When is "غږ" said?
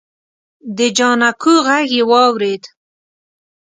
1.67-1.89